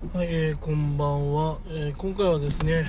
[0.00, 2.88] はい、えーこんばんは、えー今回はですね、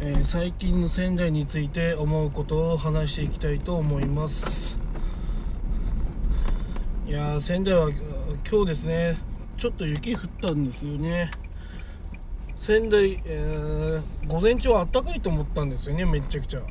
[0.00, 4.76] えー最近の仙台について思うことを話していきたいと思います。
[7.06, 9.16] いや仙台は今日ですね
[9.56, 11.30] ちょっと雪降ったんですよね。
[12.60, 16.62] 仙台、えー午前中は暖かいと思ったんですよねめっちゃくちゃ。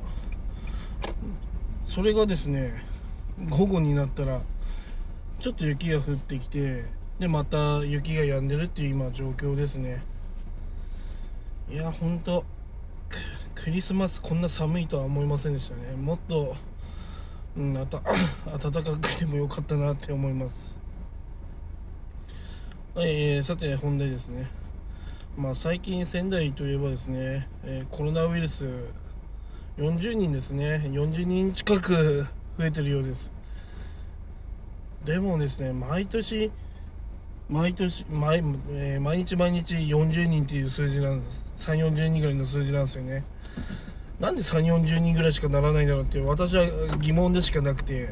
[1.88, 2.84] それがですね
[3.50, 4.42] 午後になったら
[5.40, 6.84] ちょっと雪が降ってきて
[7.24, 10.04] でまた雪が止んでるっていう今状況ですね。
[11.72, 12.44] いやほんと
[13.55, 15.96] クリスマスこんな寒いとは思いませんでしたね。
[15.96, 16.54] もっと、
[17.55, 18.02] うん、あた
[18.59, 20.76] 暖かくてもよかったなって思います。
[22.94, 24.49] はい、えーさて本題ですね。
[25.38, 28.68] まあ最近仙台といえばですね、えーコロナウイルス
[29.77, 30.82] 40人ですね。
[30.91, 32.27] 40人近く
[32.58, 33.32] 増えてるようです。
[35.05, 36.52] でもですね毎年
[37.50, 41.44] 毎年毎,、えー毎日毎日40人っていう数字なんです。
[41.70, 43.24] 3 4 0人ぐらいの数字なんですよね。
[44.20, 46.66] なんで3 4 0人ぐらいしかならないんだろうって私は
[47.00, 48.10] 疑問でしかなくて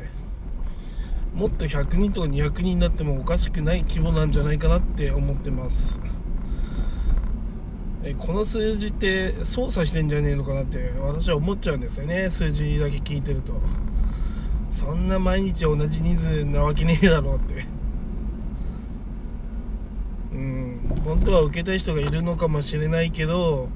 [1.34, 6.00] もっと100人とか200人になってもおかしくない規模なんじゃないかなって思ってます。
[8.04, 12.30] えこの数字って操作してんじゃねえのかなって私は思っちゃうんですよね。
[12.30, 13.54] 数字だけ聞いてると。
[14.72, 17.66] そんな毎日同じ人数なわけねえだろうって
[20.32, 20.71] うん
[21.04, 23.70] 本当は受けたい人がいるのかもしれないけど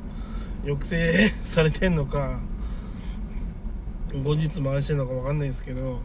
[0.64, 2.40] 抑制されてんのか
[4.24, 6.00] 後日回してんのか分かんないですけど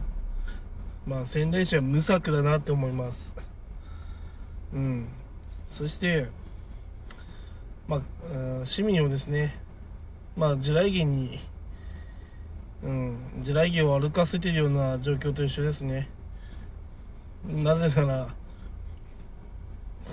[1.05, 3.33] まあ仙台市は無策だなって思います。
[4.73, 5.07] うん。
[5.65, 6.27] そして
[7.87, 8.01] まあ
[8.65, 9.57] 市民をですね
[10.35, 11.39] まあ地雷原に
[12.83, 16.09] うん地雷原を歩かせてるような状況と一緒ですね。
[17.47, 18.27] なぜなら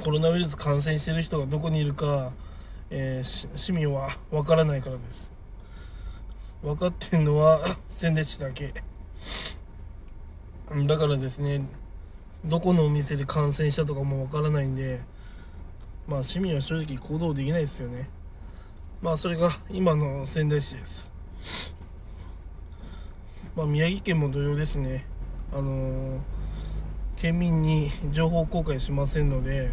[0.03, 2.33] コロナウイルス感染してる人がどこにいるか、
[2.91, 5.31] えー市民は 分からないからです。
[6.63, 8.73] 分かってんのは仙台市だけ。
[10.87, 11.63] だからですね
[12.45, 15.01] どこのお店で感染したとかも分からないんで
[16.07, 18.09] まあ市民は正直行動できないですよね。
[19.03, 21.13] まあそれが 今の仙台市です。
[23.57, 25.07] まあ宮城県も同様ですね。
[25.53, 26.19] あのー
[27.21, 29.71] 県民に情報公開しませんので、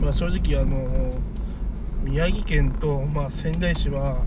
[0.00, 1.12] まあ、正直あの
[2.02, 4.22] 宮城県と、まあ、仙台市は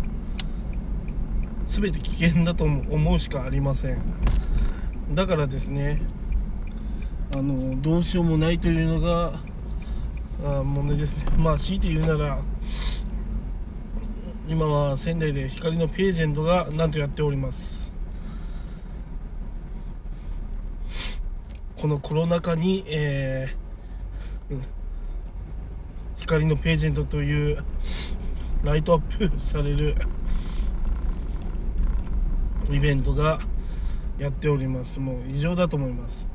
[1.67, 3.97] 全て危険だと思うしかありません。
[5.13, 6.01] だからですね
[7.33, 9.33] あのどうしようもないというのが
[10.43, 11.25] あ問題ですね。
[11.37, 12.39] まあ強いて言うなら
[14.47, 17.93] 今は仙台で光のページェントがなんとやっております。
[21.77, 24.61] このコロナ禍に、えーうん。
[26.21, 27.57] 光のページェントという
[28.63, 29.95] ライトアップされる
[32.69, 33.39] イベントが
[34.17, 34.99] やっております。
[34.99, 36.27] もう異常だと思います。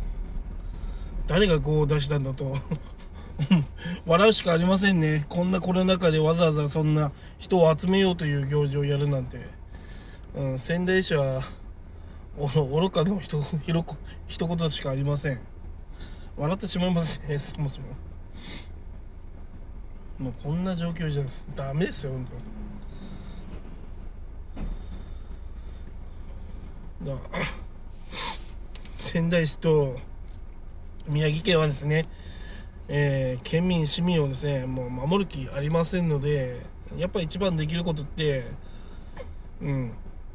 [1.26, 2.56] 誰がこう出したんだと。
[4.06, 5.24] 笑うしかありませんね。
[5.28, 9.38] こんなコロナ禍でわざわざそんな人を集めようという行事をやるなんて、
[10.34, 11.42] うん、仙台市は
[12.36, 15.38] 愚かのひとひろこ一言しかありません。
[16.36, 17.38] 笑ってしまいますね。
[17.38, 17.86] そもそも。
[20.18, 22.26] もうこんな状況じゃダメですよ本
[27.04, 27.10] 当。
[27.10, 27.16] だ
[28.98, 29.96] 仙台市と
[31.06, 32.06] 宮城県はですね、
[32.88, 36.60] えー県民市民をですねもう守る気ありませんので
[36.96, 38.46] やっぱり一番できることって
[39.60, 39.92] うん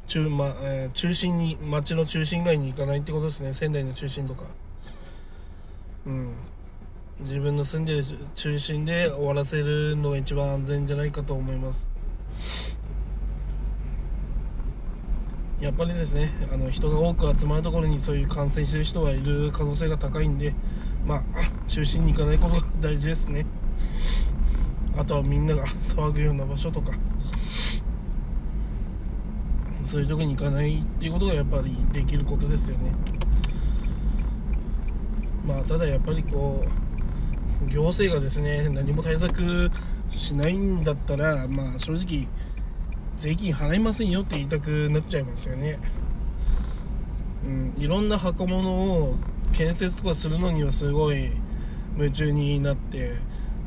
[0.08, 4.44] 中,、まえー中心に町の中心街に行かないってことですね仙台の中心とか。
[6.06, 6.34] うん。
[7.20, 11.88] 自分の住んでる中心で終わらせるのが一番安全じゃないかと思います。
[15.60, 20.52] やっぱりですねあの人が多く集まるところにそういう感染してる人がいる可能性が高いんで
[21.06, 21.22] まあ
[21.68, 23.46] 中心に行かないことが大事ですね。
[24.98, 26.92] あとはみんなが騒ぐような場所とか
[29.86, 32.92] そういうとこに行かないっていうことがやっぱりできることですよね。
[35.46, 36.91] まあただやっぱりこう
[37.68, 39.70] 行政がですね何も対策
[40.10, 42.28] しないんだったらまあ正直
[43.16, 45.78] 税金払いませんよって言いたくなっちゃいますよね。
[47.44, 49.16] うんいろんな箱物を
[49.52, 51.30] 建設とかするのにはすごい
[51.96, 53.16] 夢中になって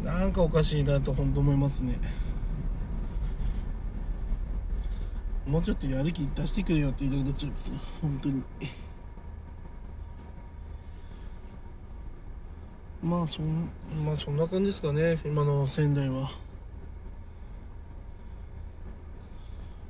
[0.04, 2.00] なんかおかしいなと本当思いますね。
[5.46, 8.44] もうちょっとやる気出してくれよって言いたくなっちゃいますよ本当に。
[13.06, 13.70] まあそん
[14.04, 16.32] まあそんな感じですかね今の仙台は。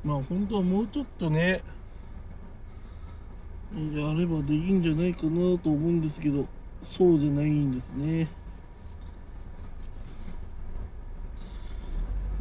[0.03, 1.63] まあ本当はもうちょっとね
[3.73, 6.45] やればできんじゃないかなと思うんですけど
[6.89, 8.27] そうじゃないんですね。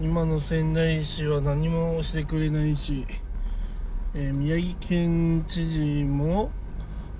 [0.00, 3.06] 今の仙台市は何もしてくれないし、
[4.12, 6.50] えー、宮城県知事も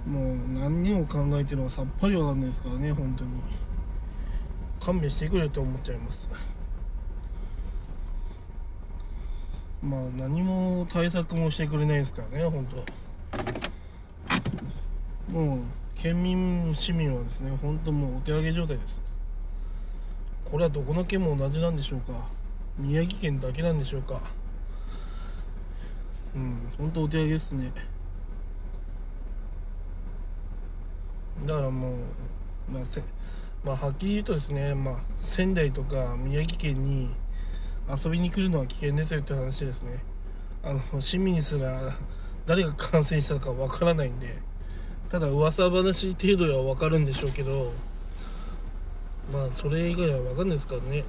[0.06, 3.30] もう何を考えてるのかさっぱりわかんないですからね本当に。
[4.80, 6.28] 勘弁してくれと思っちゃいます。
[9.82, 12.76] まあ何も対策もしてくれないですからね本当。
[15.32, 15.58] もう
[15.94, 19.00] 県民市民はですね本当もうお手上げ状態です。
[20.44, 22.28] これはどこの県も同じなんでしょうか。
[22.78, 24.20] 宮城県だけなんでしょうか。
[26.34, 27.72] うん本当お手上げですね。
[31.46, 33.02] だからもう、まあせ
[33.64, 37.10] まあ、はっきり言うとですね、まあ、仙台とか宮城県に
[37.88, 40.04] 遊びに来るのは危険ですよって話ですね。
[40.62, 41.94] あの市民すら
[42.46, 44.38] 誰が感染したかわからないんで
[45.10, 47.72] ただ噂話程度では分かるんでしょうけど
[49.30, 51.04] まあそれ以外は分かんないですからね。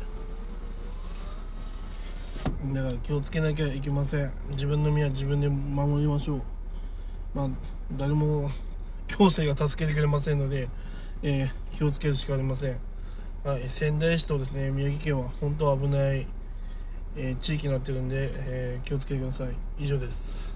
[2.74, 4.32] だから気をつけなきゃいけません。
[4.52, 6.42] 自分の身は自分で守りましょう。
[7.34, 7.50] まあ
[7.94, 8.50] 誰も
[9.08, 10.68] 行政が助けてくれませんので、
[11.24, 12.78] えー、気をつけるしかありません、
[13.44, 16.28] はい、仙台市とですね宮城県は本当危ない、
[17.16, 19.50] えー、地域になってるんで、えー、気をつけてください。
[19.78, 20.55] 以上です。